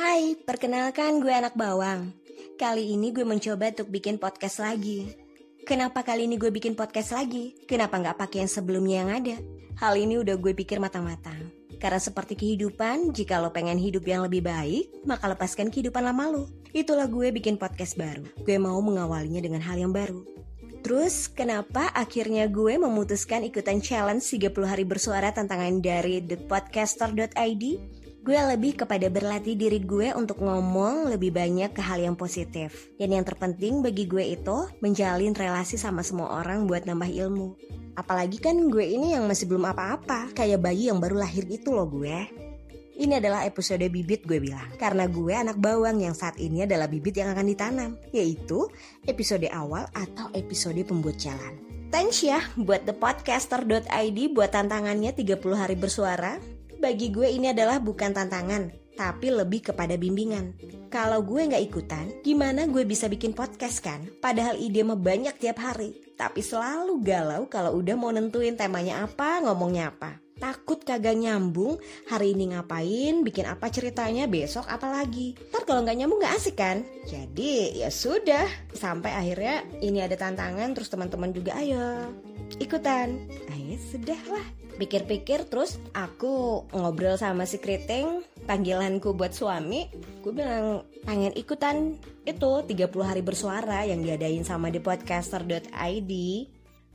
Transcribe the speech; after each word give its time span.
Hai, 0.00 0.32
perkenalkan 0.32 1.20
gue 1.20 1.28
anak 1.28 1.52
bawang. 1.60 2.16
Kali 2.56 2.96
ini 2.96 3.12
gue 3.12 3.20
mencoba 3.20 3.68
untuk 3.68 3.92
bikin 3.92 4.16
podcast 4.16 4.64
lagi. 4.64 5.12
Kenapa 5.68 6.00
kali 6.00 6.24
ini 6.24 6.40
gue 6.40 6.48
bikin 6.48 6.72
podcast 6.72 7.12
lagi? 7.12 7.52
Kenapa 7.68 8.00
nggak 8.00 8.16
pakai 8.16 8.40
yang 8.40 8.48
sebelumnya 8.48 8.96
yang 9.04 9.10
ada? 9.12 9.36
Hal 9.76 10.00
ini 10.00 10.16
udah 10.16 10.40
gue 10.40 10.56
pikir 10.56 10.80
matang-matang. 10.80 11.52
Karena 11.76 12.00
seperti 12.00 12.32
kehidupan, 12.32 13.12
jika 13.12 13.44
lo 13.44 13.52
pengen 13.52 13.76
hidup 13.76 14.08
yang 14.08 14.24
lebih 14.24 14.40
baik, 14.40 15.04
maka 15.04 15.36
lepaskan 15.36 15.68
kehidupan 15.68 16.00
lama 16.00 16.32
lo. 16.32 16.44
Itulah 16.72 17.04
gue 17.04 17.28
bikin 17.36 17.60
podcast 17.60 18.00
baru. 18.00 18.24
Gue 18.40 18.56
mau 18.56 18.80
mengawalinya 18.80 19.44
dengan 19.44 19.60
hal 19.60 19.84
yang 19.84 19.92
baru. 19.92 20.24
Terus 20.80 21.28
kenapa 21.28 21.92
akhirnya 21.92 22.48
gue 22.48 22.80
memutuskan 22.80 23.44
ikutan 23.44 23.84
challenge 23.84 24.24
30 24.24 24.64
hari 24.64 24.88
bersuara 24.88 25.28
tantangan 25.28 25.84
dari 25.84 26.24
thepodcaster.id? 26.24 27.64
Gue 28.20 28.36
lebih 28.36 28.76
kepada 28.76 29.08
berlatih 29.08 29.56
diri 29.56 29.80
gue 29.80 30.12
untuk 30.12 30.44
ngomong 30.44 31.08
lebih 31.08 31.32
banyak 31.32 31.72
ke 31.72 31.80
hal 31.80 32.04
yang 32.04 32.20
positif. 32.20 32.92
Dan 33.00 33.16
yang 33.16 33.24
terpenting 33.24 33.80
bagi 33.80 34.04
gue 34.04 34.36
itu 34.36 34.68
menjalin 34.84 35.32
relasi 35.32 35.80
sama 35.80 36.04
semua 36.04 36.44
orang 36.44 36.68
buat 36.68 36.84
nambah 36.84 37.08
ilmu. 37.08 37.56
Apalagi 37.96 38.36
kan 38.36 38.68
gue 38.68 38.84
ini 38.84 39.16
yang 39.16 39.24
masih 39.24 39.48
belum 39.48 39.72
apa-apa, 39.72 40.36
kayak 40.36 40.60
bayi 40.60 40.92
yang 40.92 41.00
baru 41.00 41.16
lahir 41.16 41.48
gitu 41.48 41.72
loh 41.72 41.88
gue. 41.88 42.28
Ini 43.00 43.16
adalah 43.16 43.48
episode 43.48 43.80
bibit 43.88 44.28
gue 44.28 44.36
bilang 44.36 44.68
Karena 44.76 45.08
gue 45.08 45.32
anak 45.32 45.56
bawang 45.56 46.04
yang 46.04 46.12
saat 46.12 46.36
ini 46.36 46.68
adalah 46.68 46.84
bibit 46.84 47.16
yang 47.16 47.32
akan 47.32 47.48
ditanam 47.48 47.90
Yaitu 48.12 48.68
episode 49.08 49.48
awal 49.56 49.88
atau 49.96 50.28
episode 50.36 50.76
pembuat 50.84 51.16
jalan 51.16 51.56
Thanks 51.88 52.20
ya 52.20 52.44
buat 52.60 52.84
thepodcaster.id 52.84 54.18
buat 54.36 54.52
tantangannya 54.52 55.16
30 55.16 55.40
hari 55.56 55.80
bersuara 55.80 56.36
Bagi 56.80 57.12
gue 57.12 57.28
ini 57.28 57.52
adalah 57.52 57.76
bukan 57.76 58.16
tantangan 58.16 58.72
tapi 58.96 59.32
lebih 59.32 59.72
kepada 59.72 59.96
bimbingan. 59.96 60.56
Kalau 60.92 61.24
gue 61.24 61.40
nggak 61.40 61.64
ikutan, 61.72 62.08
gimana 62.20 62.68
gue 62.68 62.84
bisa 62.84 63.08
bikin 63.08 63.32
podcast 63.32 63.80
kan? 63.80 64.04
Padahal 64.20 64.60
ide 64.60 64.84
mah 64.84 64.96
banyak 64.96 65.40
tiap 65.40 65.56
hari, 65.56 65.96
tapi 66.20 66.44
selalu 66.44 67.00
galau 67.00 67.48
kalau 67.48 67.80
udah 67.80 67.96
mau 67.96 68.12
nentuin 68.12 68.60
temanya 68.60 69.08
apa, 69.08 69.40
ngomongnya 69.40 69.92
apa 69.92 70.20
takut 70.40 70.80
kagak 70.80 71.14
nyambung 71.20 71.76
hari 72.08 72.32
ini 72.32 72.56
ngapain 72.56 73.20
bikin 73.20 73.44
apa 73.46 73.68
ceritanya 73.68 74.24
besok 74.24 74.64
apa 74.66 74.88
lagi? 74.88 75.36
Ntar 75.52 75.68
kalau 75.68 75.84
nggak 75.84 75.96
nyambung 76.00 76.18
nggak 76.18 76.34
asik 76.40 76.56
kan? 76.56 76.82
Jadi 77.06 77.78
ya 77.78 77.92
sudah. 77.92 78.48
Sampai 78.72 79.12
akhirnya 79.12 79.62
ini 79.84 80.00
ada 80.00 80.16
tantangan 80.16 80.72
terus 80.72 80.88
teman-teman 80.88 81.30
juga 81.36 81.60
ayo 81.60 82.10
ikutan. 82.58 83.28
Ayo 83.52 83.76
sudah 83.92 84.20
lah. 84.32 84.46
Pikir-pikir 84.80 85.52
terus 85.52 85.76
aku 85.92 86.64
ngobrol 86.72 87.20
sama 87.20 87.44
si 87.44 87.60
Kriting 87.60 88.24
panggilanku 88.48 89.12
buat 89.12 89.36
suami. 89.36 89.92
Gue 90.24 90.32
bilang 90.32 90.88
pengen 91.04 91.36
ikutan 91.36 92.00
itu 92.24 92.64
30 92.64 92.88
hari 93.04 93.20
bersuara 93.20 93.84
yang 93.84 94.00
diadain 94.00 94.40
sama 94.40 94.72
di 94.72 94.80
podcaster.id 94.80 96.12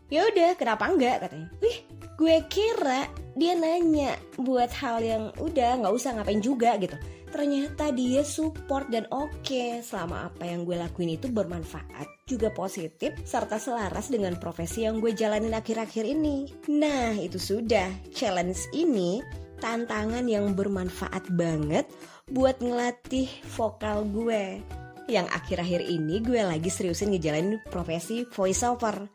ya 0.09 0.21
udah 0.29 0.51
kenapa 0.57 0.89
enggak? 0.89 1.25
Katanya 1.25 1.47
wih 1.61 1.77
gue 2.15 2.35
kira 2.49 3.09
dia 3.35 3.53
nanya 3.53 4.15
buat 4.39 4.71
hal 4.71 5.03
yang 5.03 5.23
udah 5.37 5.83
nggak 5.83 5.93
usah 5.93 6.15
ngapain 6.15 6.39
juga 6.39 6.79
gitu 6.79 6.95
ternyata 7.35 7.91
dia 7.91 8.23
support 8.23 8.87
dan 8.87 9.03
oke 9.11 9.27
okay, 9.43 9.83
selama 9.83 10.31
apa 10.31 10.47
yang 10.47 10.63
gue 10.63 10.79
lakuin 10.79 11.19
itu 11.19 11.27
bermanfaat 11.27 12.07
juga 12.23 12.47
positif 12.55 13.11
serta 13.27 13.59
selaras 13.59 14.07
dengan 14.07 14.39
profesi 14.39 14.87
yang 14.87 15.03
gue 15.03 15.11
jalanin 15.11 15.51
akhir-akhir 15.51 16.07
ini 16.07 16.47
nah 16.71 17.11
itu 17.11 17.35
sudah 17.35 17.91
challenge 18.15 18.71
ini 18.71 19.19
tantangan 19.59 20.23
yang 20.31 20.55
bermanfaat 20.55 21.27
banget 21.35 21.91
buat 22.31 22.55
ngelatih 22.63 23.27
vokal 23.51 24.07
gue 24.07 24.63
yang 25.05 25.29
akhir-akhir 25.29 25.85
ini 25.85 26.17
gue 26.17 26.41
lagi 26.41 26.69
seriusin 26.73 27.13
ngejalanin 27.13 27.61
profesi 27.69 28.25
voiceover. 28.25 29.05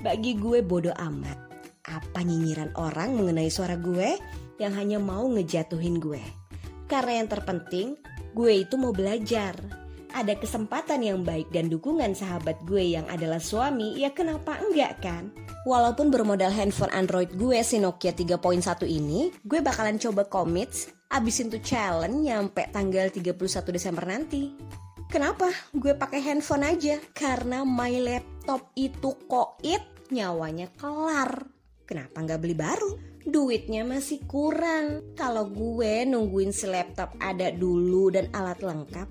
Bagi 0.00 0.40
gue 0.40 0.64
bodoh 0.64 0.96
amat. 0.96 1.53
Apa 1.84 2.24
nyinyiran 2.24 2.72
orang 2.80 3.12
mengenai 3.12 3.52
suara 3.52 3.76
gue 3.76 4.16
yang 4.56 4.72
hanya 4.74 4.96
mau 4.96 5.28
ngejatuhin 5.28 6.00
gue. 6.00 6.22
Karena 6.88 7.20
yang 7.20 7.28
terpenting, 7.28 8.00
gue 8.32 8.52
itu 8.64 8.80
mau 8.80 8.92
belajar. 8.92 9.56
Ada 10.14 10.38
kesempatan 10.38 11.02
yang 11.02 11.26
baik 11.26 11.50
dan 11.50 11.66
dukungan 11.66 12.14
sahabat 12.14 12.62
gue 12.64 12.94
yang 12.94 13.04
adalah 13.10 13.42
suami, 13.42 13.98
ya 13.98 14.14
kenapa 14.14 14.56
enggak 14.62 15.02
kan? 15.02 15.34
Walaupun 15.66 16.08
bermodal 16.08 16.54
handphone 16.54 16.92
Android 16.94 17.34
gue 17.34 17.58
si 17.66 17.82
Nokia 17.82 18.14
3.1 18.14 18.62
ini, 18.86 19.34
gue 19.42 19.58
bakalan 19.58 19.98
coba 19.98 20.24
commits 20.30 20.92
abisin 21.14 21.46
tuh 21.46 21.62
challenge 21.62 22.26
nyampe 22.26 22.66
tanggal 22.74 23.06
31 23.06 23.38
Desember 23.70 24.02
nanti. 24.02 24.50
Kenapa? 25.06 25.46
Gue 25.70 25.94
pakai 25.94 26.18
handphone 26.18 26.66
aja 26.66 26.98
karena 27.14 27.62
my 27.62 28.02
laptop 28.02 28.74
itu 28.74 29.14
koit 29.30 29.82
nyawanya 30.10 30.66
kelar. 30.74 31.53
Kenapa 31.84 32.24
nggak 32.24 32.40
beli 32.40 32.56
baru? 32.56 32.90
Duitnya 33.24 33.84
masih 33.84 34.24
kurang. 34.24 35.16
Kalau 35.16 35.48
gue 35.48 36.04
nungguin 36.08 36.52
si 36.52 36.68
laptop 36.68 37.16
ada 37.20 37.52
dulu 37.52 38.12
dan 38.12 38.28
alat 38.32 38.60
lengkap, 38.60 39.08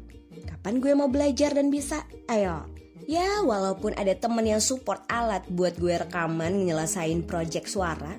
kapan 0.49 0.75
gue 0.81 0.93
mau 0.93 1.09
belajar 1.09 1.53
dan 1.53 1.73
bisa? 1.73 2.05
Ayo, 2.29 2.69
Ya 3.03 3.43
walaupun 3.43 3.91
ada 3.99 4.15
temen 4.15 4.47
yang 4.47 4.63
support 4.63 5.03
alat 5.11 5.43
buat 5.51 5.75
gue 5.75 5.99
rekaman 6.07 6.63
nyelesain 6.63 7.27
project 7.27 7.67
suara 7.67 8.15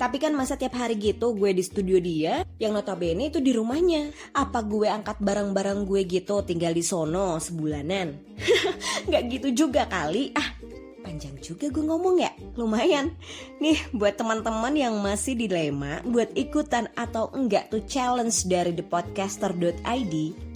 tapi 0.00 0.16
kan 0.16 0.32
masa 0.32 0.56
tiap 0.56 0.80
hari 0.80 0.96
gitu 0.96 1.36
gue 1.36 1.52
di 1.52 1.60
studio 1.60 2.00
dia 2.00 2.40
yang 2.56 2.72
notabene 2.72 3.28
itu 3.28 3.36
di 3.36 3.52
rumahnya. 3.52 4.08
Apa 4.32 4.64
gue 4.64 4.88
angkat 4.88 5.20
barang-barang 5.20 5.84
gue 5.84 6.08
gitu 6.08 6.40
tinggal 6.40 6.72
di 6.72 6.80
sono 6.80 7.36
sebulanan? 7.36 8.16
Gak 9.12 9.22
gitu 9.28 9.52
juga 9.52 9.84
kali. 9.84 10.32
Ah, 10.32 10.56
panjang 11.20 11.36
juga 11.44 11.68
gue 11.68 11.84
ngomong 11.84 12.16
ya 12.16 12.32
lumayan 12.56 13.12
nih 13.60 13.76
buat 13.92 14.16
teman-teman 14.16 14.72
yang 14.72 14.96
masih 15.04 15.36
dilema 15.36 16.00
buat 16.08 16.32
ikutan 16.32 16.88
atau 16.96 17.28
enggak 17.36 17.68
tuh 17.68 17.84
challenge 17.84 18.48
dari 18.48 18.72
thepodcaster.id 18.72 20.14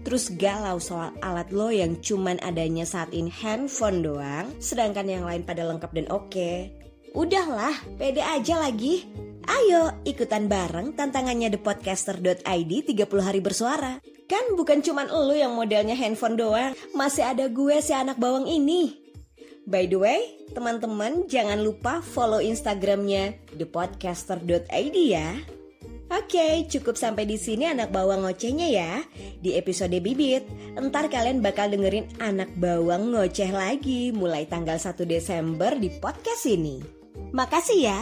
terus 0.08 0.32
galau 0.32 0.80
soal 0.80 1.12
alat 1.20 1.52
lo 1.52 1.68
yang 1.68 2.00
cuman 2.00 2.40
adanya 2.40 2.88
saat 2.88 3.12
ini 3.12 3.28
handphone 3.28 4.00
doang 4.00 4.56
sedangkan 4.56 5.04
yang 5.04 5.28
lain 5.28 5.44
pada 5.44 5.68
lengkap 5.68 5.92
dan 5.92 6.08
oke 6.08 6.72
udahlah 7.12 7.76
pede 8.00 8.24
aja 8.24 8.56
lagi 8.56 9.04
Ayo 9.44 9.92
ikutan 10.08 10.48
bareng 10.48 10.96
tantangannya 10.96 11.52
thepodcaster.id 11.52 12.72
30 12.88 12.96
hari 13.20 13.44
bersuara. 13.44 14.00
Kan 14.24 14.56
bukan 14.56 14.80
cuman 14.80 15.12
lo 15.12 15.36
yang 15.36 15.52
modelnya 15.52 15.92
handphone 15.92 16.40
doang, 16.40 16.72
masih 16.96 17.28
ada 17.28 17.44
gue 17.52 17.76
si 17.84 17.92
anak 17.92 18.16
bawang 18.16 18.48
ini. 18.48 19.03
By 19.64 19.88
the 19.88 19.96
way, 19.96 20.20
teman-teman 20.52 21.24
jangan 21.24 21.64
lupa 21.64 22.04
follow 22.04 22.40
Instagramnya 22.40 23.40
thepodcaster.id 23.56 24.96
ya. 25.08 25.40
Oke, 26.12 26.68
cukup 26.68 27.00
sampai 27.00 27.24
di 27.24 27.40
sini 27.40 27.64
anak 27.64 27.88
bawang 27.88 28.28
ngocehnya 28.28 28.68
ya. 28.68 29.00
Di 29.40 29.56
episode 29.56 29.96
bibit, 30.04 30.44
entar 30.76 31.08
kalian 31.08 31.40
bakal 31.40 31.72
dengerin 31.72 32.06
anak 32.20 32.52
bawang 32.60 33.10
ngoceh 33.10 33.48
lagi 33.50 34.12
mulai 34.12 34.44
tanggal 34.44 34.76
1 34.76 35.00
Desember 35.08 35.72
di 35.80 35.88
podcast 35.88 36.44
ini. 36.44 36.84
Makasih 37.32 37.80
ya. 37.80 38.00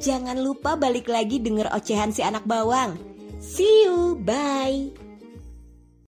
Jangan 0.00 0.40
lupa 0.40 0.80
balik 0.80 1.12
lagi 1.12 1.38
denger 1.38 1.70
ocehan 1.76 2.10
si 2.10 2.24
anak 2.24 2.48
bawang. 2.48 2.96
See 3.38 3.84
you, 3.84 4.16
bye. 4.24 5.01